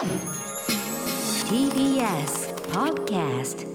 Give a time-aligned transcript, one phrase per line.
[0.00, 0.08] TBS
[2.72, 3.68] Podcast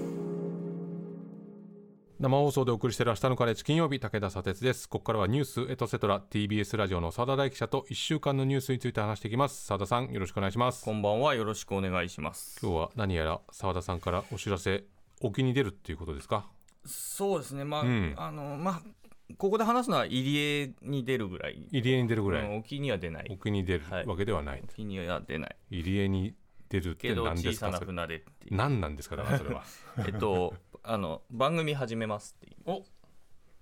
[2.18, 4.88] 生放送でお送りしている明日のカレッジ金曜日武田砂鉄です。
[4.88, 9.66] ここからはニュースエトセトラ TBS ラジオの澤田大記者と1週間のニュースについて話していきます。
[9.66, 10.84] 澤田さんよろしくお願いします。
[10.84, 12.58] こんばんはよろしくお願いします。
[12.60, 14.82] 今日は何やら澤田さんからお知らせ
[15.20, 16.48] 沖に出るっていうことですか？
[16.84, 17.62] そうですね。
[17.62, 18.14] まあ、うん。
[18.16, 18.82] あのまあ
[19.38, 21.66] ここで話すのは入江に出るぐらい。
[21.72, 22.48] 入江に出るぐらい。
[22.48, 23.26] うん沖には出ない。
[23.30, 24.06] 沖に出るはい。
[24.06, 25.56] わけではない、沖には出ない。
[25.70, 26.34] 入江に
[26.68, 27.72] 出るって何ですか？
[27.72, 28.56] それ船でっていう。
[28.56, 29.64] 何なんですかだからそれは。
[30.06, 32.56] えっとあの番組始めますっていう。
[32.70, 32.84] お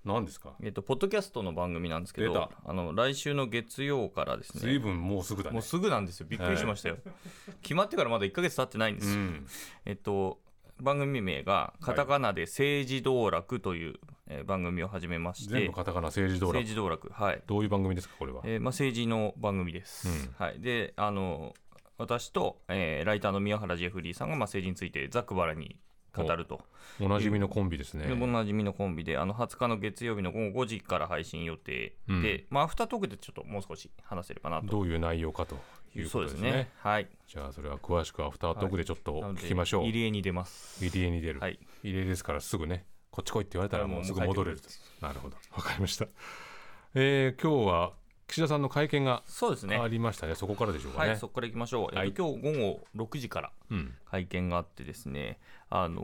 [0.05, 0.55] 何ですか？
[0.63, 4.61] えっとポッドキャストの番組なんですけ出どあの来週の月曜からですね。
[4.61, 5.55] 随分もうすぐだね。
[5.55, 6.27] もうすぐなんですよ。
[6.29, 6.99] びっくりしましたよ、
[7.63, 9.47] 決まってからまだ1か月経ってないんですよ、うん。
[9.87, 10.41] えっと
[10.85, 13.95] 番組名がカタカナで政治道楽という、
[14.29, 15.55] えー番組を始めまして。
[15.55, 16.59] 全部カタカナ政治道楽。
[16.59, 17.11] 政治道楽。
[17.13, 17.43] はい。
[17.47, 20.09] どういう番組ですかこれは、えーまあ、政治の番組です。
[20.09, 20.35] うん。
[20.39, 21.55] はい、であの
[21.99, 25.79] 私と、えーライターの宮原ジェフリーさんが、まあ、政治についてざっくばらに
[26.15, 26.61] 語ると、
[27.01, 28.07] おなじみのコンビですね。
[28.07, 32.45] でおなじみのコンビであの20日の月曜日の午後5時から配信予定で、うん。
[32.51, 34.67] まあ、アフタートークでちょっともう少し話せればなと。
[34.69, 35.57] どういう内容かと
[35.95, 36.71] いうことですね。
[36.79, 37.09] はい。
[37.27, 40.85] じゃあそれは詳しくアフタートークでちょっと聞きましょう、入江に出ます。
[40.85, 41.59] 入江に出る、はい。
[41.83, 44.69] 入江ですからすぐねこっち来いって言われたらもうすぐ戻れると。
[45.01, 45.37] なるほど。
[45.53, 46.07] わかりました。
[46.95, 47.93] えー、今日は
[48.27, 49.77] 岸田さんの会見がそうですね。
[49.77, 50.35] ありましたね。
[50.35, 51.95] そこからでしょうかね、はい、そこから行きましょう。
[51.95, 52.09] はい。
[52.09, 52.53] え今日午
[52.95, 53.95] 後6時からうん。
[54.11, 55.39] 会見があってですね、
[55.71, 56.03] あの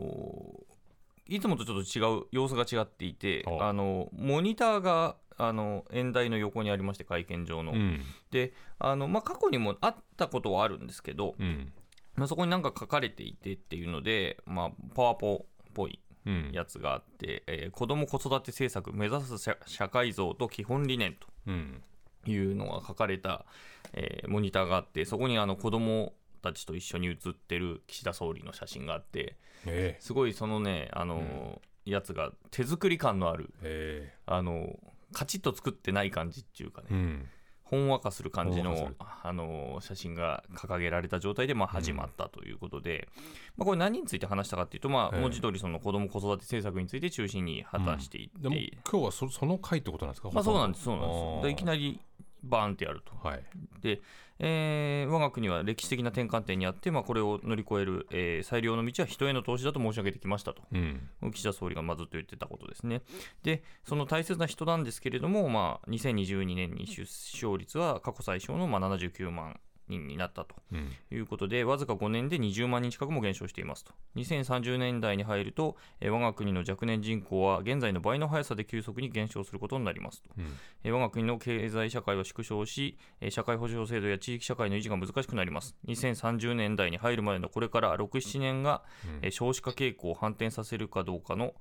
[1.27, 8.01] いつもとちょっと違う様子が違っていて、ああのモニターがあの演台の横にありまして会見場の、うん。
[8.29, 11.73] であの、まあ、過去にもあったことはあるんですけど、うん。
[12.15, 16.51] まあ、そこになんか書かれていてっていうので、まあ、パワポっぽいうん。
[16.53, 21.81] やつがあって、えー子ども子育て政策目指す社社会像と基本理念とうん。
[22.27, 23.45] いうのが書かれた、
[23.93, 34.17] えーモニターがあってそこにあの子供たちと一緒に写ってる岸田総理の写真があってえすごいそのねあのーやつが手作り感のあるええ。
[34.25, 34.75] あのー
[35.13, 37.27] カチッと作ってない感じっていうかね、えうん。
[37.63, 43.09] ほんわかする感じのあのー写真が掲げられた状態でまあ始まったということで、
[43.57, 45.21] まあ、これ何について話したかっていうと、まあ、ええ。
[45.21, 51.99] 文字通りその子ども子育て政策について中心に果たしていって、でも今日はそその回ってことなんですかまあ、そうなんですそうなんですでいきなりり
[52.43, 53.13] バーンってやると。
[53.27, 53.43] はい
[53.81, 54.01] で、
[54.39, 60.63] えー我が国は歴史的な転換点にあって、まあ、これを乗り越える、えー最良の道は人への投資だと申し上げてきましたと。
[60.71, 63.01] うん岸田総理がまあずっと言ってたことですね。
[63.43, 69.59] で、その大切な人なんですけれども、まあ、2022年に出生率は過去最小のまあ79万
[69.91, 73.93] 人になったとうんいうことで、わずか5年で20万人近くも減少していますと。
[74.15, 80.29] 2030年代に入ると、えー我が国の若年人口は現在の倍の速さで急速に減少することになりますと。
[80.37, 80.45] うん
[80.83, 85.75] えー我が国の経済社会は縮小し、えー社会保障制度や地域社会の維持が難しくなります。
[85.87, 88.83] 2030年代に入るまでのこれから6、7年が、
[89.21, 91.53] えー少子化傾向を反転させるかどうかの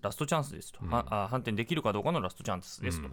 [0.00, 3.08] ラストチャンスですと、はあ反転できるかどうかのラストチャンスですと。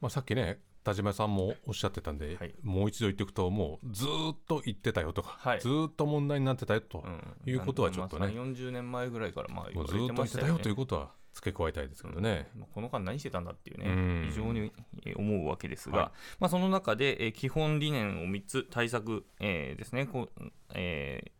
[0.00, 2.54] まあ、さっきね田島さんもおっしゃってたんで、はい。
[2.62, 5.60] もう一度言っておくともうずーっと言ってたよとか、はい。
[5.60, 12.48] ずーっと問題になってたよとうんいうことはちょっとね、まあ40年前ぐらいからまあ言わもうずーっと言れてましてたよということは付け加えたいですけどね。
[12.56, 14.26] まあこの間何してたんだっていうね、うん。
[14.30, 14.70] 非常に
[15.04, 16.10] えー思うわけですが、はい。
[16.38, 21.30] まあ、その中で、えー基本理念を3つ対策、えーですねこうえー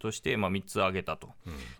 [0.00, 1.28] として、まあ、3つ挙げたと。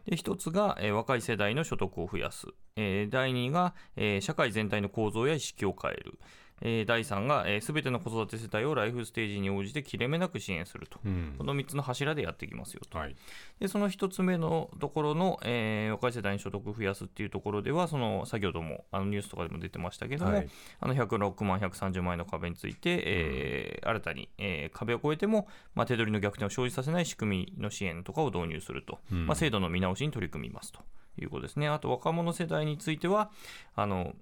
[0.05, 2.47] で1つが、えー若い世代の所得を増やす、
[2.77, 6.19] えー第2が、えー社会全体の構造や意識を変える、
[6.63, 11.35] えー第3がすべ、ての子育て世帯をライフステージに応じて切れ目なく支援すると、うん。
[11.39, 12.99] この3つの柱でやっていきますよと。
[12.99, 13.17] はい。
[13.59, 20.49] でその一つ目のところの、えー若い世代に所得を増やすっていうところでは、その先ほどもあのニュースとかでも出てましたけども、はい。
[20.81, 29.27] あの106万、130万円の壁について、えー新たに、えー壁を越えても、まあ、手取りの逆転を生じさせない仕組みの支援とかを導入すると、うん。
[29.27, 30.81] まあ、制度の見直しに取り組みますと
[31.21, 31.69] いうことですね。
[31.69, 33.31] あと若者世代については、
[33.75, 34.15] あの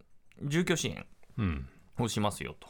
[0.43, 1.05] 住居支援。
[1.39, 1.69] うん
[2.05, 2.69] をしますよと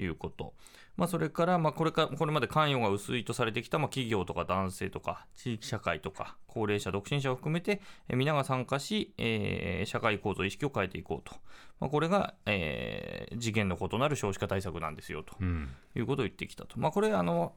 [0.00, 0.54] いうこと。
[0.96, 11.36] まあ、それから、まあ、これか、これまで関与が薄いとされてきた、まあ、企業とか男性とか、地域社会とか、高齢者、独身者を含めて、えー皆が参加し、えー社会構造、意識を変えていこうと。
[11.78, 16.80] まあ、これが、えー次元の異なる少子化対策なんですよ、とうんいうことを言ってきたと。
[16.80, 17.54] まあ、これ、あの、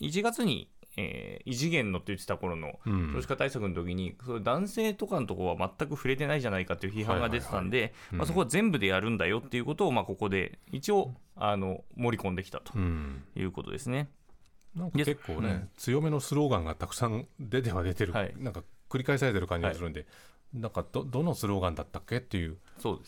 [0.00, 3.12] 1月に、えー異次元のって言ってた頃のうん。
[3.14, 13.24] 少子化対策の時に、それ男性とかのところは全く触れてないじゃないかという批判が出てたんで、まあ、そこは全部でやるんだよっていうことを、まあ、ここで一応あの盛り込んできたとうん。
[13.34, 14.08] いうことですね。
[14.74, 18.34] なんか結構ね、強めのスローガンがたくさん出ては出てる、はい。
[18.38, 20.06] なんか繰り返されてる感じがするんで、
[20.54, 22.58] なんかどどのスローガンだったっけっていう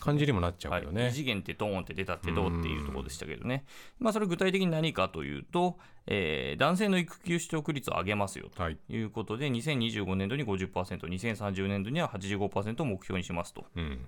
[0.01, 1.09] 感じにもなっちゃうはいけどね。
[1.09, 3.65] 異次元ってドーンって出たってどうっていうところでしたけどね、
[3.99, 8.79] まあ、それ具体的に何かというと、えー男性の育休取得率を上げますよとはい。
[8.89, 13.67] いうことで、2025年度に50%、2030年度には85%を目標にしますと。
[13.77, 14.07] うん。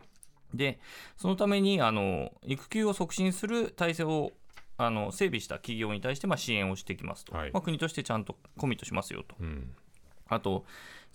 [0.54, 0.78] で、
[1.16, 4.32] そのためにあの育休を促進する体制を
[4.78, 9.34] あの整備した企業に対してまあ支援をしていきますと、はいまあ、国としてちゃんとコミットしますよと。
[9.40, 9.74] うん。
[10.28, 10.64] あと、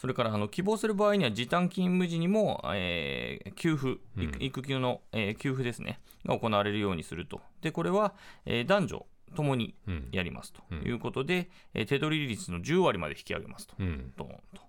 [0.02, 4.24] それからあの希望する場合には時短勤務時にも、えー給付、うん。
[4.24, 7.40] 育育休の、えー給付ですね、が行われるようにすると。
[7.62, 8.16] で、これは、
[8.48, 9.06] えー男女
[9.36, 10.10] ともにうん。
[10.12, 10.64] やりますと。
[10.72, 10.78] うん。
[10.80, 13.76] いうことで、えー手取り率の10割まで引き上げますと。
[13.78, 14.12] うん。
[14.18, 14.64] ドーンと。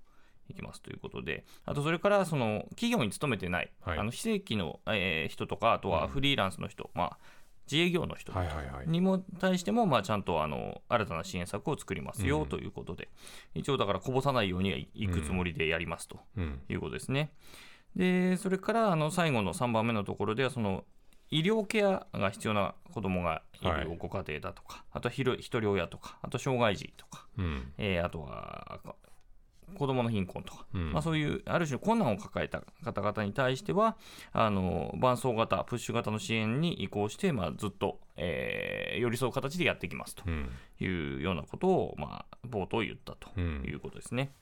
[0.51, 3.99] いきますということで、あとそれからその企業に勤めてない、はい。
[3.99, 7.19] あの非正規の、えー人とか、あとはフリーランスの人、まあ、
[7.71, 8.89] 自営業の人はいはいはい。
[8.89, 13.09] にも対しても、まあ、ちゃんとあの新たな支援策を作りますようんということで、
[13.55, 16.61] 一応だからこぼさないようにはいくつもりでやりますとうん。
[16.69, 17.33] いうことですね。
[17.97, 20.85] で、それからあの最後の3番目のところでは、その
[21.31, 27.73] 医療ケアが必要な子供がいはいるご家庭だとか、あとはひろ一人親とか、あと障害児とか、うん。
[27.79, 28.81] えーあとは
[29.73, 33.97] こ子供の貧困とか、うんまあ、そういうある種の困難を抱えた方々に対しては
[34.33, 40.49] あの伴走型プッシュ型の支援に移行して、まあ、ずっと、えー寄り添う形でやっていきますとうん。
[40.81, 44.33] いうようなことを、まあ、冒頭言ったとうんいうことですね。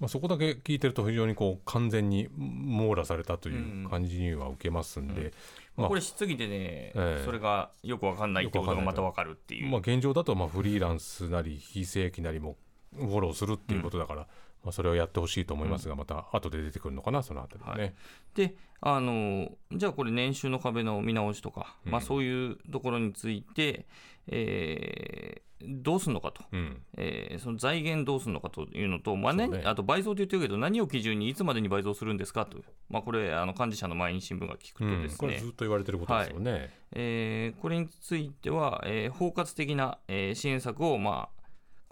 [0.00, 5.32] まあ、そこだけ聞いてると非常にこう完全に網羅されたという感じには受けますんで、
[5.76, 9.70] まあこれ質疑でね、ええそれがよくわかんないってことがまたわかるっていう。
[9.70, 12.56] まあ、現状だとまあフリーランスなり非正規なりも
[12.96, 14.26] フォローするっていうことだから、
[14.62, 17.94] まあ、それをやってほしいと思いますが、また後で出てくるのかなそのあたりはね。
[18.34, 21.92] であのじゃあこれ年収の壁の見直しとか、うん。
[21.92, 23.86] まあ、そういうところについて、
[24.28, 26.44] えーどうするのかと。
[26.52, 26.82] うん。
[26.98, 29.62] えーその財源どうするのかというのと、まあねね。
[29.64, 32.58] あと倍増と言ってるけど、何を基準にいつまでに倍増するんですかと。
[32.58, 36.70] いう、まあ、これ、あの幹事社の毎日新聞が聞くとうん、ですね、これずっと言われてることですよね。
[36.92, 41.43] えーこれについては、えー包括的な、えー支援策を、まあ、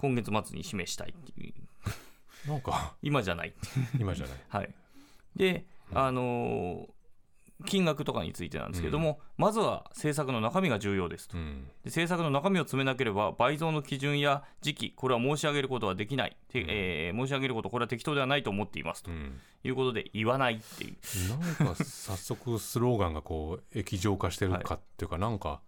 [0.03, 1.55] 今月末に示したいってい
[2.47, 2.95] う、なんか。
[3.03, 3.55] 今じゃない
[3.99, 4.37] 今じゃない。
[4.49, 4.75] はい、
[5.37, 5.65] で、
[5.95, 6.93] あのー
[7.65, 11.39] 金額とかについてなんですけども、まずは政策の中身が重要ですと。
[11.39, 11.65] うん。
[11.85, 19.13] で政策の中身を詰めなければ倍増の基準や時期これは申し上げることはできない、てえー申し上げることこれは適当ではないと思っていますと。
[19.13, 20.97] うん、いうことで言わないっていう。
[21.29, 25.61] なんか早速スローガンがこう液状化してるかっていうか、 なんか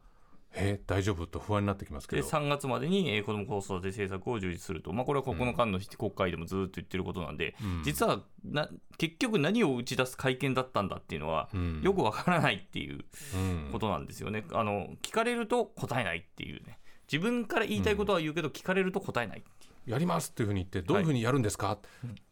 [0.57, 2.29] え大丈夫と不安になってきますけでど。
[2.29, 7.83] 3月までに、えー子ども子育て政策を充実すると、まあ、これはここの間の国会でもずっと言ってることなんで、うん。
[7.85, 8.69] 実はな
[8.99, 11.81] 結局何を打ち出す会見だったんだっていうのは、うん。
[11.83, 13.05] よくわからないっていう
[13.35, 13.69] うん。
[13.73, 16.79] ことなんですよね、あの聞かれると答えないっていうね。
[17.11, 19.43] 自分から言いたいことは言うけど、聞かれると答えない
[19.87, 21.79] やりますっていうふうに言ってどういうふうにやるんですか、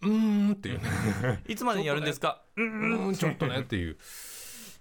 [0.00, 1.42] うーんっていうね。
[1.46, 3.98] いつまでにやるんですか、うーんちょっとねっていう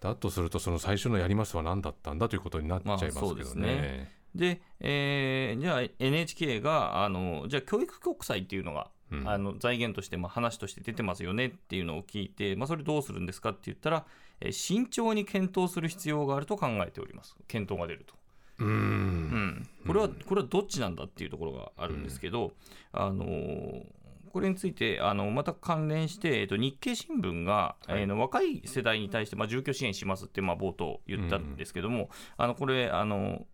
[0.02, 4.12] だとするとその最初のやりますは何だったんだということになっちゃいますけどまあねね。
[4.36, 9.30] で、えーじゃあ NHK があのじゃあ教育国債っていうのが、うん。
[9.30, 14.06] あの財源としてまあ話として出てますよねっていうのを聞いて、まあ、それどうするんですかって言ったら、
[14.40, 17.36] えー慎重に検討する必要があると考えております。
[17.48, 18.16] 検討が出ると。
[18.60, 18.74] うーうん。
[18.74, 22.54] ん、これはこれはどっちなんだっていうところがあるんですけど、
[22.92, 23.84] あのー
[24.32, 28.02] これについてあのまた関連して、えっと日経新聞が、はい。
[28.02, 33.46] えーの若い世代に対して、まあ、住居支援しますって、まあ、冒頭言ったんですけども、あのこれあの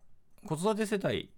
[0.46, 1.30] 子育て世帯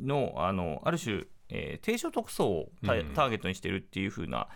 [0.00, 4.48] のあのある種、えー低所得層をタ,、ーゲットにしてるっていう風な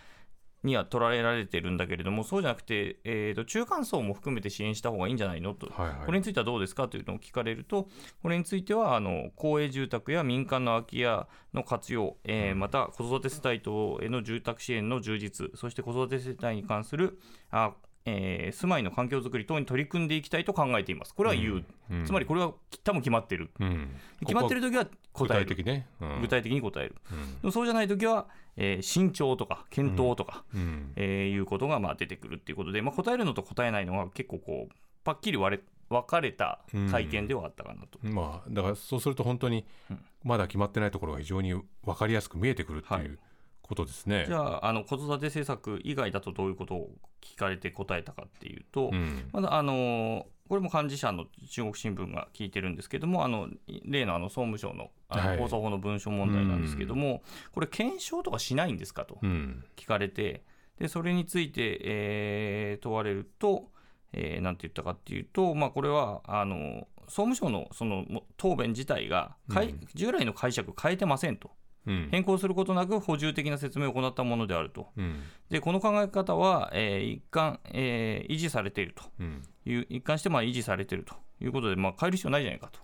[0.65, 5.67] には捉えられてるんだけれどもそうじゃなくて、えーと中間層も含めて支援した方がいいんじゃないのと。
[5.73, 6.07] はいはい。
[6.07, 7.89] これについてはどうですかというのを聞かれると、
[8.23, 17.19] これについてはあの公営住宅や民間の空き家の活用、えーまた子育て世帯等への住宅支援の充実、そして子育て世帯に関する
[17.51, 17.73] あ、
[18.05, 21.15] えー住まいの環境づくり等に取り組んでいきたいと考えています。
[21.15, 22.05] これは言う、うん。
[22.05, 22.53] つまりこれは
[22.85, 23.51] 多分決まってる。
[23.61, 23.91] うん。
[24.21, 25.47] 決まってる時は具体答える。
[25.47, 26.21] 的ね、うん。
[26.23, 26.97] 具体的に答える。
[27.43, 27.53] うん。
[27.53, 30.93] そうじゃない時は、えー慎重とか検討とか、うん。
[30.97, 37.99] えーいうことがまあ出てくるっていうことで、まあ、答えるのと答えないのが結構こうパッキリ割れ分かれた会見ではあったかなと。
[38.03, 40.05] まあだからそうすると本当にうん。
[40.25, 41.53] まだ決まってないところが非常に
[41.85, 43.05] 分かりやすく見えてくるってはい。
[43.05, 43.19] いう
[43.63, 44.25] ことですね。
[44.27, 46.91] じゃああの子育て政策以外だとどういうことを
[47.21, 49.29] 聞かれて答えたかっていうと、うん。
[49.33, 53.49] まだあのこれも幹事社の中国新聞が聞いてるんですけどもあの
[53.85, 55.37] 例のあの総務省のあはい。
[55.37, 59.65] の放送法の文書問題なんですけども、これ検証とかしないんですかとうん。
[59.77, 60.43] 聞かれて
[60.79, 63.71] でそれについて、えー問われると、
[64.13, 69.81] えーなんて言ったかっていうと、まあ、これはあの総務省のそのも答弁自体がうん。
[69.95, 71.51] 従来の解釈変えてませんと。
[71.87, 74.89] うん変更することなく補充的な説明を行ったものであると。
[74.97, 75.21] うん
[75.51, 82.81] でこの考え方は、えー一貫、えー維持されているとうんいう、一貫してまあ維持されているということで、まあ、変える必要ないじゃないかと。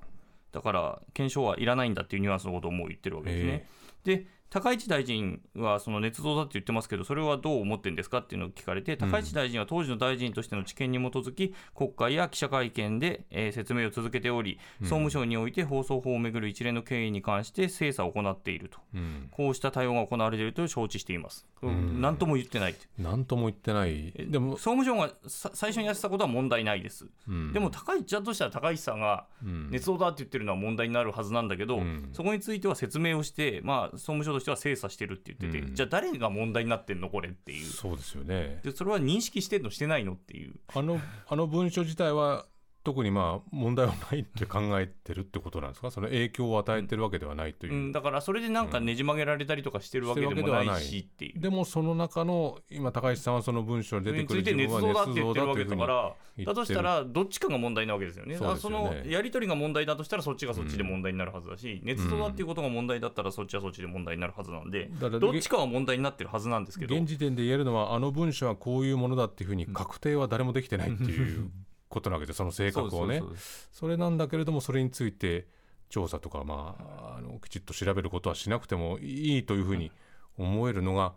[0.52, 3.68] だから、検証はいらないんだっていうニュアンスのことをもう言ってるわけですね。
[4.04, 19.28] で高市大臣はその捏造だって言ってますけど、それはどう思ってるんですかっていうのを聞かれて、高市大臣は当時の大臣としての知見に基づき、国会や記者会見で、えー説明を続けており、総務省において放送法をめぐる一連の経緯に関して精査を行っていると、うん。
[19.32, 21.46] こうした対応が行われていると承知しています。
[21.62, 22.16] なん。
[22.16, 22.86] とも言ってないって。
[22.98, 24.12] なんとも言ってない。
[24.12, 27.06] でも総務省がさ最初にやってたことは問題ないです。
[27.28, 27.52] うん。
[27.52, 29.68] でも高市ちゃんとしたら高市さんがうん。
[29.70, 32.10] 捏造だって言ってるのは問題になるはずなんだけど、うん。
[32.12, 35.74] そこについては説明をして、まあ、総務省としては精査してるって言ってて、うん。
[35.74, 37.66] じゃあ誰が問題になってんのこれっていう。
[37.66, 38.60] そうですよね。
[38.62, 40.54] でそれは認識してんのしてないのっていう。
[40.74, 42.46] あのあの文書自体は
[42.88, 45.90] 特にまあ問題はないって考えてるってことなんですか？
[45.92, 51.38] その影響を与えてるわけではないという、うん、だからそれでなんかねじ曲げられたりとかしてるわけでもないしっていう。
[51.38, 56.14] でもその中の今高市さんはその文章に出てくるについて捏造だって言ってるわけだから
[56.46, 58.36] だとしたらどっちかが問題なわけですよね。
[58.36, 58.76] そね。
[58.76, 64.90] のやり取りが問題だとしたらそっちがそっちで問題になるはずだし、捏造だっていうことが問題だったらそっちはそっちで問題になるはずなんで
[65.20, 66.96] どっちかは問題になってるはずなんですけど。
[66.96, 71.50] 現時点で言えるのはあの文書はこういうものだっていうふうに確定は誰もできてないっていう
[71.88, 73.22] ことなわけでその性格をね
[73.72, 75.46] それなんだけれどもそれについて
[75.88, 79.90] 調査とかまああのきちっと調べることはしなくてもいいというふうに
[80.36, 81.14] 思えるのが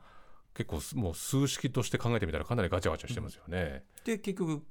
[0.53, 3.83] 結構すもう数式として考えてみたらかなりガチャガチャしてますよね。
[4.05, 4.61] で結局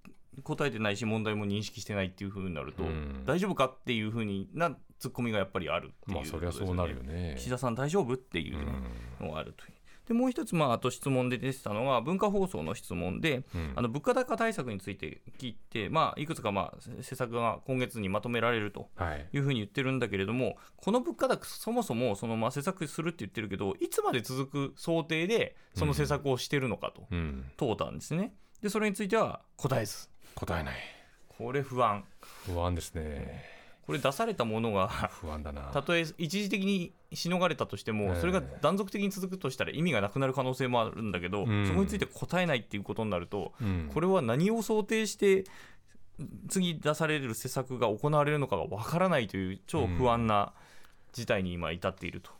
[0.42, 7.34] 答えてないし問題も認識してないっていうふうになると、うん大丈夫かっていうふうになツッコミがやっぱりあるっていうまあそりゃそうなるよね。
[7.38, 8.72] 岸田さん大丈夫っていうね
[9.20, 9.72] うんのがあるという。
[10.10, 13.72] でもう一つ、まあ、あと質問で出てたのは文化放送の質問で、うん。
[13.76, 19.28] あの物価高対策について聞いて、まあ、いくつか、まあ、施策が今月にまとめられるとはい。
[19.32, 28.34] いうふうに言ってるんだけれどもこの物価高そもそもその、まあ、施策するって言ってるけどいつまで続く想定でその施策をしてるのかとうん、問うたんですね。
[28.60, 30.08] でそれについては答えず。
[30.34, 30.74] 答えない。
[31.28, 32.04] これ不安。
[32.46, 33.59] 不安ですね
[33.90, 35.62] これ出されたものが不安だな。
[35.72, 38.20] たとえ一時的にしのがれたとしても、ええ。
[38.20, 41.66] それが断続的に続くとしたら意味がなくなる可能性もあるんだけど、うん。
[41.66, 43.90] そこについて答えないっていうことになると、うん。
[43.92, 45.44] これは何を想定して
[46.48, 50.52] 次出される施策が行われるのかがわからないという超不安な
[51.12, 52.30] 事態に今至っていると。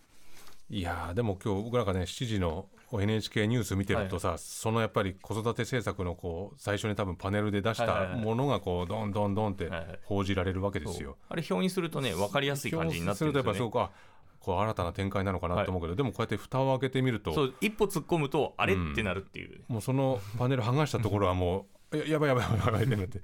[0.70, 8.20] いやーでも今日僕なんかね7時の NHK ニュース見てるとさ、そのやっぱり子育て政策のこう最初に多分パネルで出したはいはいはい。
[8.24, 9.98] ものがこうどんどんどんってはいはい。
[10.02, 11.16] 報じられるわけですよ。
[11.28, 13.68] あれ表にするとね分かりやすい感じになってるんそうするとやですよね。
[13.68, 13.92] っぱそうか
[14.40, 18.74] こう新たな展開なのかなと思うけど、でもこうやって蓋を開けてみるとそう一歩突っ込むとあれ？
[18.74, 19.60] うんってなるっていう。
[19.68, 23.20] もうそのパネル剥がしたところはもうややばいやばいやばいやばいってなって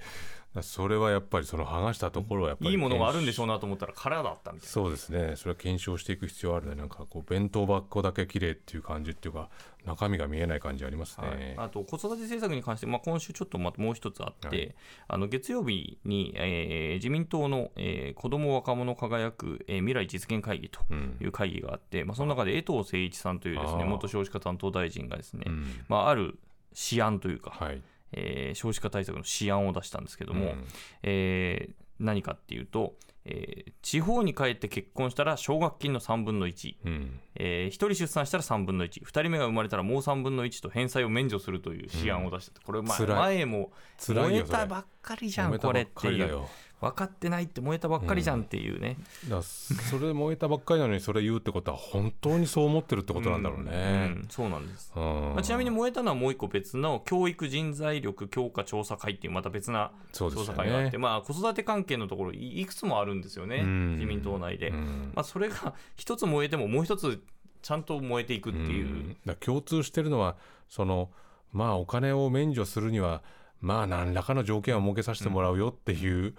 [0.62, 4.72] それはやっぱりその剥がしたところはやっぱりいいものがあるんでしょうなと思ったら空だったみたいな。
[4.72, 5.34] そうですね。
[5.36, 9.48] それは検証していく必要あるねなんかこう弁当箱だけ綺麗っていう感じっていうか
[9.84, 14.74] 中身が見えない感じありますね、はい、あと子育て政策に関して、まあ、今週ちょっとまたもう一つあって、はい。
[15.08, 21.16] あの月曜日に、えー自民党の、えー子ども若者輝く、えー未来実現会議とうん。
[21.20, 25.84] いう会議があって、まあ、その中で江藤誠一さんというですね元少子化担当大臣がですね、うん。
[25.88, 26.38] まあ、ある
[26.72, 27.82] 試案というか、はい
[28.12, 30.64] えー少子化対策の試案を出したんですけども、うん。
[31.02, 32.94] えー何かっていうと、
[33.24, 37.20] えー地方に帰って結婚したら奨学金の3分の1、うん。
[37.36, 43.70] えー、1人出産したら3分の1、2人目が生まれたらもう3分の1と返済を免除するという試案を出して、これ前前も
[44.08, 46.40] 燃えたばっかりじゃん、これっていう、
[46.80, 54.92] 分かってないって燃えたばっかりじゃんっていうね、だからそれ燃えたばっかりなのにそれ言うってことは本当にそう思ってるってことなんだろうね、うんそうなんです。
[54.94, 55.02] うん。
[55.02, 63.94] まあ、ちなみに燃えたのはもう一個別の教育人材力強化調査会っていうまた別な調査会があって、ねまあ、子育て関係のところいいくつもあるんですよね、うん。
[63.94, 64.68] 自民党内で。
[64.68, 65.12] うん。
[65.14, 67.22] まあ、それが一つ燃えてももう一つ
[67.62, 69.16] ちゃんと燃えていくっていう。
[69.40, 70.36] 共通してるのは
[70.68, 71.10] その
[71.52, 73.22] まあお金を免除するには
[73.60, 76.34] まあ何らかの条件を設けさせてもらうよっていう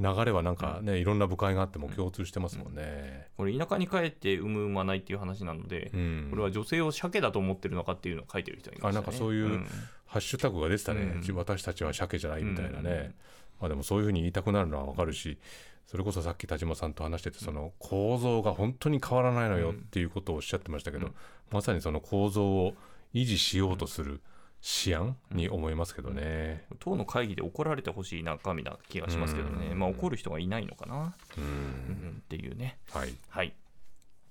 [0.00, 3.28] 流れはなんかね、いろんな部会があっても共通してますもんね。
[3.36, 6.28] これ田舎に帰って産む産まないっていう話なので、うん。
[6.30, 9.66] これは女性を鮭だと思ってるのかっていうのを書いてる人がいました、ね、あなんかそういううん。
[10.06, 11.36] ハッシュタグが出てたね、うん。
[11.36, 13.14] 私たちは鮭じゃないみたいなね、うん。
[13.60, 15.38] まあ、でもそういうふうに言いたくなるのはわかるし
[15.86, 21.14] それこそさっき田島さんと話しててその構造が本当に変わらないのよっていうことをおっしゃってましたけど、うん。
[21.50, 22.74] まさにその構造を
[23.14, 24.20] 維持しようとする
[24.62, 26.64] 思案に思いますけどね。
[26.78, 29.78] 党の会議で怒られてほしい中身な気がしますけどね、うん。
[29.78, 32.78] まあ、怒る人がいないのかな、うんうんっていうね。
[32.90, 33.52] はい、はい、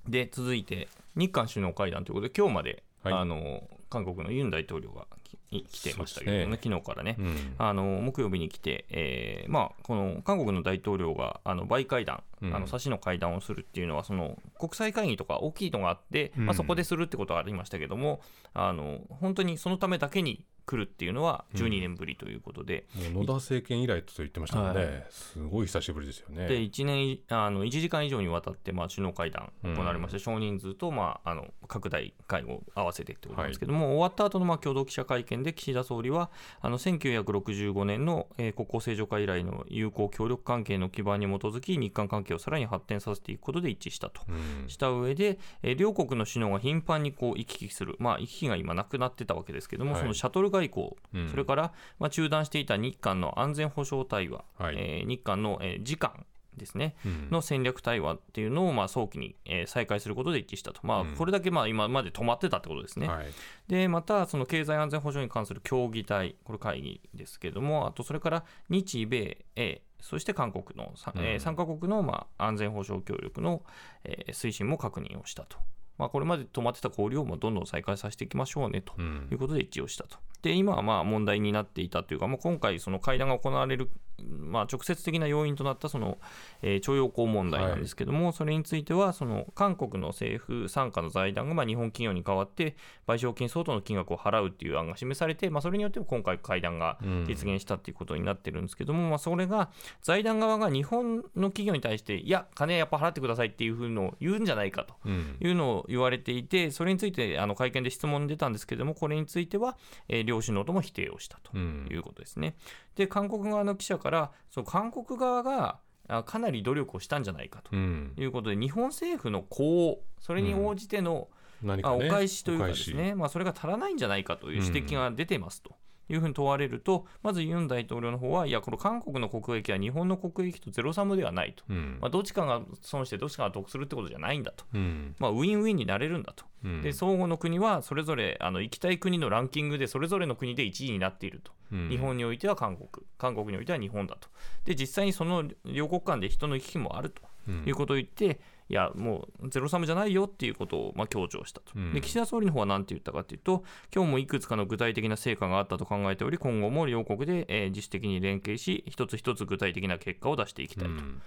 [0.08, 3.14] で続いて日韓首脳会談ということで今日まで、はい。
[3.14, 7.36] あの韓国のユン大統領がき来てましたけどね、そうです昨日からね、うん。
[7.58, 12.56] あの木曜日に来て、えーまあ、この韓国の大統領があのバイ会談、うん。
[12.56, 16.46] あの差しの会談をするっていうのは、その国際会議とか大きいのがあって、うん。
[16.46, 18.22] まあ、そこでするってことがありましたけども、
[18.54, 25.06] あの本当にそのためだけに来るっていうのは12年ぶりということで、もう野田政権以来と言ってましたもんね、はい。
[25.10, 26.48] すごい久しぶりですよね。
[26.48, 36.30] で1年あの1時間以上にわたって、まあ、首脳会談行われまして、少人数と、まあ、あの拡大会合を合わせてってことなんですけども、終わった後のまの共同記者会見で岸田総理は
[36.62, 44.22] あの1965年の、えー国交正常化以来の友好協力関係の基盤に基づき日韓関係をさらに発展させていくことで一致したと。
[44.28, 44.70] うん。
[44.70, 50.02] した上で、えー両国の首脳が頻繁にこう行き来する、まあ、行き来が今なくなってたわけですけども、はい。
[50.02, 51.30] そのシャトル外交、うん。
[51.30, 54.76] それから、まあ、中断していた日韓の安全保障対話、はい。
[54.78, 56.26] えー日韓の、えー時間
[56.58, 57.30] ですね、うん。
[57.32, 63.08] の戦略対話っていうのをまあ早期に、えー再開することで一致したと、まあうん、これだけまあ今まで止まってたってことですね。
[63.08, 63.28] はい。
[63.68, 71.42] でまた、その経済安全保障に関する協議体、これ会議ですけれども、あとそれから日米、英、そして韓国の、さえうん。
[71.42, 73.64] 3カ国のまあ安全保障協力の、
[74.04, 75.58] えー推進も確認をしたと。
[75.98, 79.28] まあ、これまで止まってた交流をまあどんどん再開させていきましょうねとうん。
[79.32, 80.18] いうことで一致をしたと。
[80.42, 83.90] で、今はまあ問題になっていたというか、まあ、今回、その会談が行われる、
[84.24, 86.18] まあ、直接的な要因となったその、
[86.62, 92.76] えー徴用工問題なんですけども、それについては、その韓国の政府傘下の財団がまあ日本企業に代わって、
[93.08, 99.70] 賠償金相当の金額を払うっていう案が示されて、まあ、それによって今回、会談がうん実現したっていうことになってるんですけども、まあ、それが
[100.02, 104.96] 財団側が日本の企業に対して、いや、金やっぱ払ってくださいっていうふうのを言うんじゃないかと。
[105.06, 111.88] うんいうのを言われていて、それについてあの会見で質問出たんですけれども、これについては、えー両首脳とも否定をしたとうん。
[111.92, 112.56] いうことですね。
[112.96, 118.14] で、韓国側の記者から、そう韓国側があかなり努力をしたんじゃないかとうん。
[118.18, 121.28] いうことで、日本政府の呼応、それに応じての、
[121.64, 125.76] あお何かね返しというかですね、まあ、それが足らないんじゃないかという指摘が出てますと。
[126.14, 131.98] いうふうに問われると、まずユン大統領の方は、いや、この韓国の国益は日本の国益とゼロサムではないと、うん。
[132.02, 135.16] まあ、どっちかが損して、どっちかが得するってことじゃないんだと、うん。
[135.20, 136.82] まあ、ウィンウィンになれるんだと、うん。
[136.82, 143.06] で相互の国はそれぞれあの行きたい国のランキングでそれぞれの国で1位になっていると、うん日本においては韓国。
[143.18, 144.28] 韓国においては日本だと。
[144.66, 147.22] で実際にその両国間で人の行き来もあると。
[147.48, 147.64] うん。
[147.66, 151.94] いうことを言って、いやもうゼロサムじゃないよっていうことをまあ強調したと、うん。
[151.94, 153.64] で岸田総理の方は何て言ったかというと
[153.94, 161.22] 今日もいくつかの具体的な成果があったと考えており今後も両国で、えー自主的に連携し一つ一つ具体的な結果を出していきたいと、うん。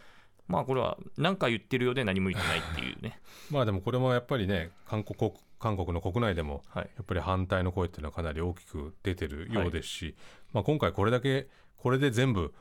[0.49, 3.21] まあこれは何か言ってるようで何も言ってないっていうね。
[3.51, 5.33] まあでもこれもやっぱりね韓国
[5.65, 6.91] 韓国の国内でもはい。
[6.95, 10.15] やっぱり反対の声っていうのはかなり大きく出てるようですし、
[10.53, 11.49] まあ、今回これだけ
[11.79, 12.53] これで全部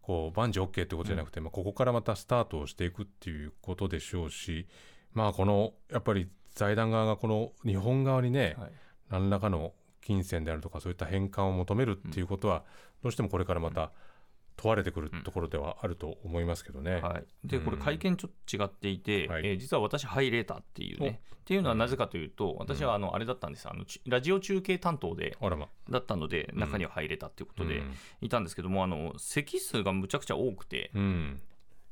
[0.00, 4.66] こう万事 OK ってことじゃなくて、まあ、ここからまたスタートをしていくっていうことでしょうし
[5.12, 8.70] まあこのやっぱり財団側がこの日本側にね、はい。
[9.10, 12.64] 何らかの金銭であるとかそういった返還を求めるっていうことは、
[13.02, 13.92] どうしてもこれからまた
[14.58, 17.00] 問われてくるところではあると思いますけどね。
[17.00, 17.64] はい、でうん。
[17.64, 19.46] これ会見ちょっと違っていて、はい。
[19.46, 25.36] えー実は私入れたっていうねっていうのはなぜかというと私はあのあれだったんですあのちラジオ中継担当で
[25.88, 27.94] だったので中には入れたっていうことでうん。
[28.20, 30.90] いたんですけども、あの席数がむちゃくちゃ多くて。
[30.94, 31.40] うん、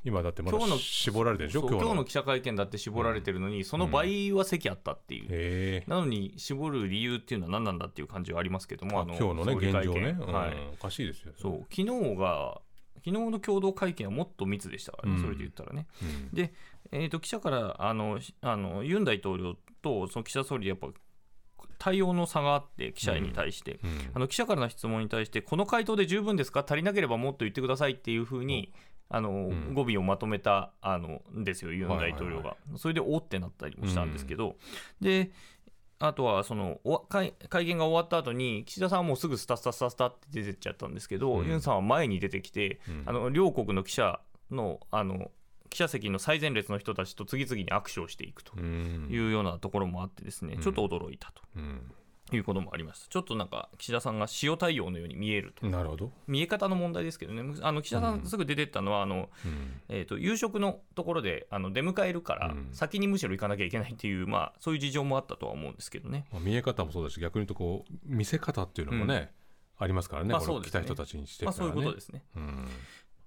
[0.07, 1.61] 今だってまだ今日の絞られてるでしょ？
[1.63, 1.81] 今日の。
[1.81, 5.85] 今日の記者会見だって絞られてるのに、その倍は席あったっていう、へえ。
[5.89, 10.33] なのに絞る理由っていうのは何なんだっていう感じはありますけども、あ今日のね現状ね、うん。
[10.33, 11.59] はい、おかしいですよそう。
[11.75, 12.61] 昨日が
[13.05, 15.23] 昨日の共同会見はもっと密でしたからね、うん。
[15.23, 15.89] それで言ったらね。
[16.01, 16.31] うん。
[16.33, 16.55] で、
[16.93, 20.89] えー、と記者からあのしあのユン大統領とその岸田総理、やっぱ
[21.79, 24.11] 対応の差があって、記者に対して、うん。
[24.15, 28.73] あの記者からの質問に対して、この回答で十分ですか、足りなければもっと言ってくださいっていうふうに、
[29.09, 29.75] あのん。
[29.75, 32.45] 語尾をまとめたあのんですよ、ユン大統領はい。
[32.45, 32.57] が。
[32.77, 34.57] それでおってなったりもしたんですけど、
[35.01, 35.31] で
[35.99, 41.47] あとはそのお会会見が終わった後に岸田さんはもうすぐスタスタスタスタって出てっちゃったんですけど、うん。
[41.47, 43.03] ユンさんは前に出てきて、うん。
[43.07, 45.31] あの両国の記者のあの
[45.71, 49.09] 記者席の最前列の人たちと次々に握手をしていくとうん。
[49.11, 50.61] いうようなところもあってですね、うん。
[50.63, 51.81] ちょっと驚いたうん。
[51.91, 53.09] ということもありました。
[53.09, 55.67] ちょっとなんか岸田さんが塩対応のように見えると。
[55.67, 58.23] なるほど、見え方の問題ですけどね、あの岸田さうん。
[58.23, 59.81] んすぐ出てったのは、あのうん。
[59.89, 66.27] えー、と夕食のところであの出迎えるからうん、先にむしろ行かなきゃいけないっていう、まあ、そういう事情もあったとは思うんですけどね。
[66.33, 69.33] まあ、見え方もそうだし逆に言うとこう見せ方っていうのもね、
[69.79, 70.81] ありますからね,、まあそうですね。
[70.81, 72.25] 来た人たちにしてまあ、からね、そういうことですね。
[72.37, 72.69] うん。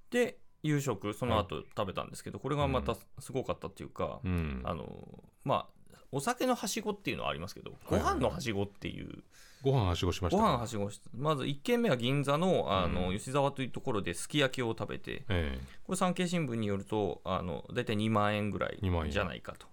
[0.09, 4.61] で、夕食、その後食べたんですけど、これがまたすごかったっていうか、うん。
[4.65, 5.78] あのまあ、
[6.11, 9.23] お酒のはしごっていうのはありますけど、ご飯のはしごっていう、
[9.61, 10.43] ご飯はしごしましごた。
[10.43, 13.17] か飯はしごしまず1軒目は銀座のあの、うん。
[13.17, 19.11] 吉沢というところですき焼きを食べて、えこれ、産経新聞によると、あの大体2万円ぐらい2万円。
[19.11, 19.67] じゃないかと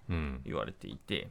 [0.44, 1.28] 言われていて、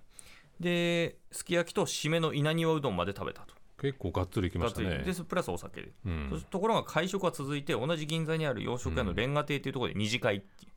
[0.59, 3.55] ですき焼きと締めの稲庭うどんまで食べたと。
[3.81, 5.03] 結構がっつりいきましたね。
[5.05, 5.81] でプラスお酒。
[5.81, 6.43] で、うん。
[6.49, 10.71] ところが会食は続いて同じ銀座にある洋食屋のレンガ亭というところで二次会っていう、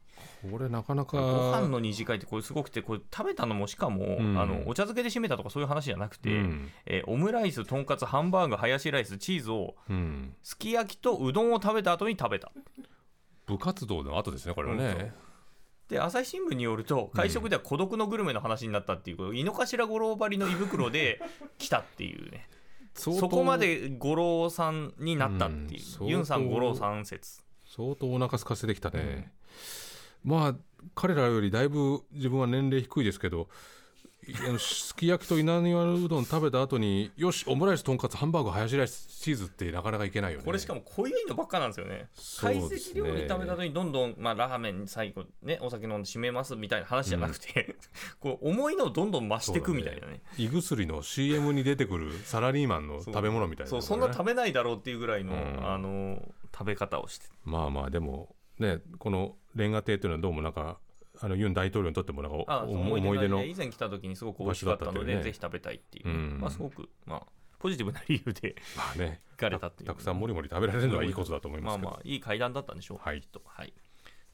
[0.51, 1.17] これなかなか。
[1.17, 4.39] ご飯の二次会ってこれすごくてこれ食べたのもしかも、ん。
[4.39, 6.71] あのお茶漬けで締めたとかそういう話じゃなくて、うん。
[6.87, 12.53] えーオムライスとんかつハンバーグハヤシライスチーズをうん、すき焼きとうどんを食べた後に食べた。
[13.47, 15.13] 部活動の後ですねこれはね、
[15.89, 21.21] で朝日新聞によると会食では孤独のグルメの話になったっていう、これ井の頭五郎張りの胃袋で
[21.57, 22.49] 来たっていうね。
[22.95, 27.43] そこまで五郎さんになったっていう、ユンさん五郎さん説。
[27.65, 29.33] 相当お腹空かせてきたね、
[30.25, 30.55] まあ
[30.95, 33.49] 彼らよりだいぶ自分は年齢低いですけど
[34.59, 40.45] すき焼きと稲庭うどん食べた後によしオムライスとんかつハンバーグハヤシライスチーズってなかなかいけないよね。
[40.45, 42.09] これしかも濃いのばっかなんですよね。
[42.15, 47.77] 懐石料理食べた後にどんどん、まあ、ラーメン最後ねお酒飲んで締めますみたいな話じゃなくて、
[48.21, 50.21] こう重いのをどんどん増していくみたいなね。
[50.37, 55.67] 胃薬の CM に出てくるサラリーマンの食べ物みたいな、そうそんな食べないだろうっていうぐらいの、うん。
[55.67, 57.27] あの食べ方をして。
[57.45, 60.79] まあまあでもねこのレンガ亭というのはどうもなんか
[61.21, 65.23] あのユン大統領にとってもなんかおあ思い出の以前来た時にすごく美味しかったので、ね。
[65.23, 66.39] ぜひ食べたいっていう、うん。
[66.41, 67.23] まあ、すごく、まあ、
[67.59, 69.21] ポジティブな理由でまあね。
[69.33, 69.89] 行かれたっていう。
[69.89, 73.21] たくさんもりもり食べられるのはいいことだと思いますまあまあいい会談だったんでしょう、はい。
[73.21, 73.43] きっと。
[73.45, 73.73] はい。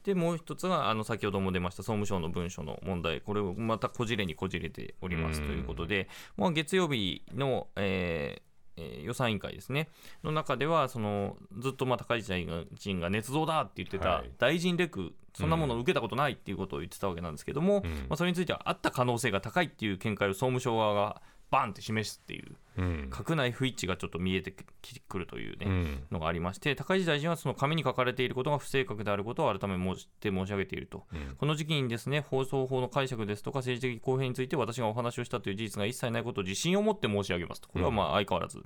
[0.03, 6.07] でもう一つがあの先ほども出ました総務省の文書の問題、これをまたこじれにこじれておりますうんということで、
[6.37, 9.89] まあ、月曜日の、えーえー予算委員会ですね、
[10.23, 12.45] の中では、そのずっとまあ高市大
[12.77, 14.31] 臣が捏造だって言ってたはい。
[14.37, 17.91] 大臣レク、そんなものを受けたことないっていうことを言ってたわけなんですけども、うん。
[17.91, 23.09] まあ、それについてはあった可能性が高いっていう見解を総務省側がバンって示すっていう、うん。
[23.11, 25.65] 閣内不一致がちょっと見えてくるというね。
[25.65, 26.03] うん。
[26.11, 31.35] のがありまして高市大臣はその紙に書かれていることが不正確であることを改め申して申し上げていると、うん。
[31.37, 37.69] この時期にですね放送法の解釈ですとか政治的公平について私がお話をしたという事実が一切ないことを自信を持って申し上げますと。
[37.69, 38.65] これはまあ相変わらず、うん。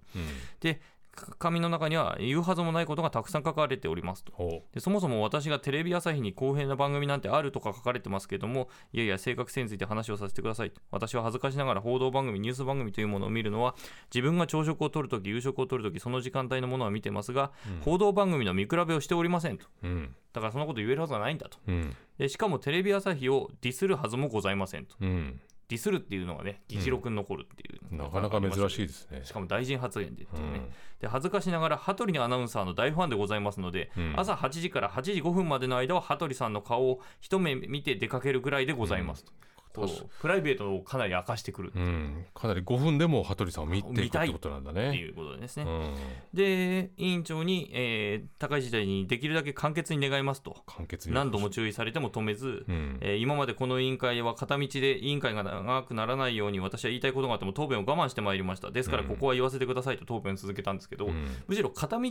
[0.60, 4.32] でか紙の中には言うはずもないことがたくさん書かれておりますと。
[4.32, 13.76] ほでそもそも私がテレビ朝日に公平な番組なんてあるとか書かれてますけどもいやいや正確性について話をさせてください私は恥ずかしながら報道番組ニュース番組というものを見るのは
[14.14, 19.66] 自分が朝食をとるとき夕食をとるときその時間帯のものは見てますが、報道番組の見比べをしておりませんと。
[19.84, 20.16] ううん。
[20.34, 21.58] だからそんなこと言えるはずがないんだと。
[21.68, 21.96] うん。
[22.18, 24.96] でしかもテレビ朝日をディスるはずもございませんと。
[25.02, 29.22] うんディスるっていうのがね議事録に残るっていう、なかなか珍しいですね。
[29.24, 30.70] しかも大臣発言でっていうね、うん。
[31.00, 34.14] で恥ずかしながら羽鳥アナウンサーの大ファンでございますので、うん。
[34.18, 39.32] 朝8時から8時5分までの間は羽鳥さんの顔を一目見て出かけるぐらいでございますと、
[39.74, 40.10] こう。
[40.22, 41.80] プライベートをかなり明かしてくるう。
[41.80, 44.96] ん、かなり5分でも羽鳥さんを見ていく見たいってことなんだね。
[44.96, 45.96] いうことですね、うん、
[46.34, 50.58] で委員長に、えー高市時代にできるだけ簡潔に願いますと。
[50.66, 51.16] 簡潔に。
[51.16, 52.98] 何度も注意されても止めず、うん。
[53.02, 58.72] えー今までこの委員会は片道で委員会が長くならないように私は言いたいことがあっても答弁を我慢してまいりました。
[58.72, 61.28] ですからここは言わせてくださいと答弁を続けたんですけど、うん。
[61.48, 62.10] むしろ片道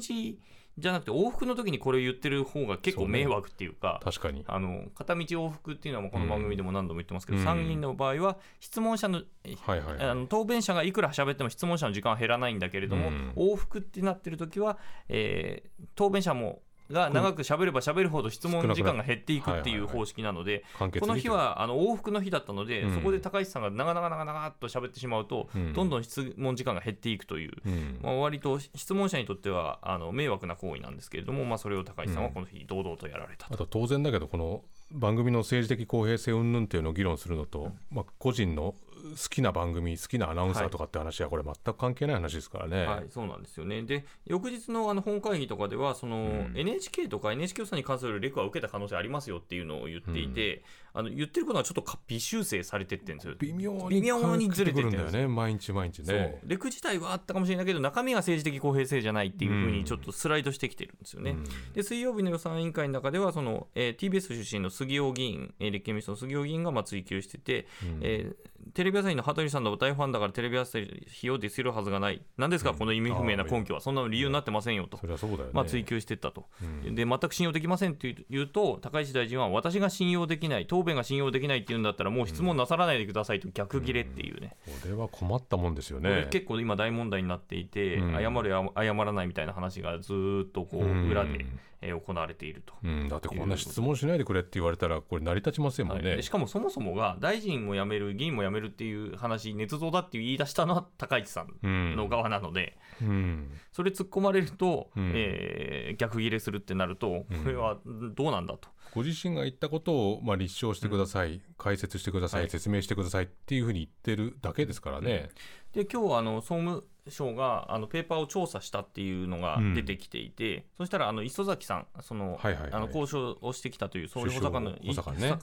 [0.79, 4.44] じゃなくて往復の時にこれを言ってる方が結構迷惑っていうか確かに。
[4.47, 9.22] あの片道往復っていうのはこの番組でも何度も言ってますけど、うん参議院の場合は質問者の,、
[9.62, 10.08] はいはいはい。
[10.11, 13.32] あの答弁者がいくら喋っても質問者の時間は減らないんだけれども、うん。
[13.37, 22.94] 往復ってなってる時は、えー答弁者もが長く喋れば喋るほど質問時間が減っていくっていう方式なので、この日はあの往復の日だったので、うん。
[22.94, 25.72] そこで高市さんが長々長々っと喋ってしまうと、うん。
[25.72, 27.98] どんどん質問時間が減っていくという、うん。
[28.02, 33.54] まあ、割と質問者にとってはあの迷惑な行為なんですけれども、まあ、それを高市さんはこの日堂々とやられたと。
[33.54, 42.87] あと当然だけどこの番組の政治的公平性云々っていうのを議論するのと、まあ、個人の好きな番組好きなアナウンサーとかって話はこれ全く関係ない話ですからね。
[42.87, 43.82] はい、そうなんですよね。
[43.82, 53.34] で、翌日のあの本会議とかでは、その、うん NHK とか NHK さんに関するレクは受けた可能性ありますよっていうのを言っていて、あの言ってることがちょっとか微修正されてってるんですよ。
[53.38, 56.40] 微妙に微妙にずれてくるんだよね毎日毎日そうね。
[56.44, 61.32] レク自体はあったかもしれないけど、中身が政治的公平性じゃないっていうふううんにちょっとスライドしてきてるんですよね。
[61.32, 74.98] うんで水曜日の予算委員会の中ではその、えー TBS 出身の杉尾議員、えー立憲民主党の杉尾議員がまあ追及してて、うんえーテレビ朝日の羽鳥さんの大ファンだからテレビ朝日をディスるはずがない、なんですか、この意味不明な根拠は、そんなの理由になってませんよと。
[75.42, 75.51] よね。
[75.55, 76.94] まあ、追及していったと、うん。
[76.94, 86.29] で全く信用できませんというと、高市大臣は、私が信用できない、答弁が信用できないっていうんだったら、もう質問なさらないでくださいと逆切れっていうね、これは困ったもんですよね。
[86.31, 88.12] 結構今、大問題になっていて、うん。
[88.12, 91.09] 謝るや謝らないみたいな話がずーっとこううん。
[91.09, 91.46] 裏で、
[91.82, 92.72] えー行われていると。
[92.82, 96.08] うん、だってこんな質問しないでくれって言われたらこれ成り立ちませんもんね。
[96.08, 108.68] はいでしかもそもそもが大臣も辞める、議員も辞めるっっていう話、捏造だって言い出したのは高市さんうんの側なので、うんそれ突っ込まれると、うんえー逆ギレするってなると、これはどうなんだと。
[108.94, 112.51] ご自身が言ったことをまあ立証してください、解説してください、はい。
[112.51, 115.31] 説明してくださいっていうふうに言ってるだけですからね。
[115.72, 122.72] で今日あの総務省があのペーパーを調査したっていうのが出てきていて、そしたらあの磯崎さんその、はいはいはい。
[122.72, 125.38] あの交渉をしてきたという総理補佐官の補佐官ね。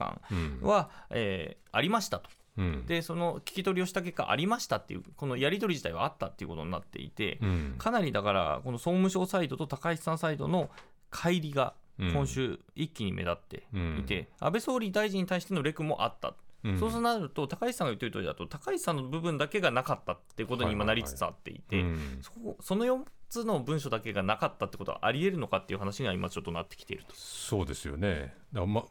[0.61, 2.29] は、えーありましたと。
[2.57, 2.85] うん。
[2.85, 7.75] でその聞き取りをした結果ありましたっていうこのやり取り自体はあったっていうことになっていて、うん。
[7.77, 10.69] かなりだからこの総務省サイドと高市さんサイドの
[11.11, 13.63] 乖離がうん今週一気に目立って
[13.99, 16.79] いて、安倍総理大臣に対してのレクもあった、うん。
[16.79, 22.21] そうなると高市さんが言ってる通りだと高市さんの部分だけがなかったっていうことに今なりつつあっていて、うん。
[22.59, 27.15] その4つの文書だけがなかったってことはありえるのかっていう話には今ちょっとなってきていると。
[27.15, 28.33] そうですよね。
[28.51, 28.85] だま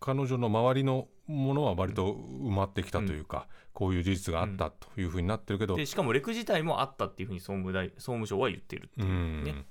[0.00, 9.44] 彼女の周りのものは割と埋まってきたというか、こういう事実があったというふうになってるけど、でしかもレク自体もあったっていうふうに総務大総務省は言っているってういうん。
[9.44, 9.52] ね。
[9.52, 9.64] で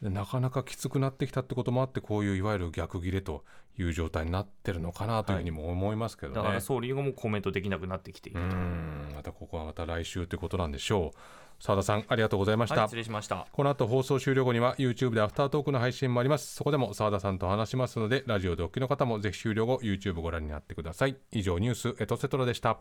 [0.00, 3.44] なかなかきつくなってきたってこともあってこういういわゆる逆切れと
[3.76, 6.36] いう状態になってるのかなというふうにも思いますけどね。
[6.36, 8.56] だから総理がもうコメントできなくなってきているうと。
[8.56, 11.18] んまたここはまた来週ということなんでしょう。
[11.60, 12.76] 澤田さんありがとうございました。
[12.76, 13.46] はい、失礼しました。
[13.50, 16.54] この後放送終了後には YouTube でアフタートークの配信もあります。
[16.54, 21.16] そこでも澤田さんと話しますので、ラジオでお聞きの方もぜひ終了後 YouTube ご覧になってください。
[21.32, 22.78] 以上ニュースエトセトラでした。